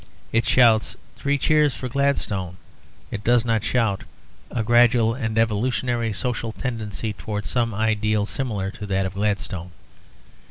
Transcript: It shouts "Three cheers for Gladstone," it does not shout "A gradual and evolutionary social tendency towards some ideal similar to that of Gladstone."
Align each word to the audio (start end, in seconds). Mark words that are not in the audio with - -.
It 0.31 0.47
shouts 0.47 0.95
"Three 1.15 1.37
cheers 1.37 1.75
for 1.75 1.87
Gladstone," 1.87 2.57
it 3.11 3.23
does 3.23 3.45
not 3.45 3.63
shout 3.63 4.03
"A 4.49 4.63
gradual 4.63 5.13
and 5.13 5.37
evolutionary 5.37 6.11
social 6.11 6.51
tendency 6.53 7.13
towards 7.13 7.51
some 7.51 7.71
ideal 7.75 8.25
similar 8.25 8.71
to 8.71 8.87
that 8.87 9.05
of 9.05 9.13
Gladstone." 9.13 9.69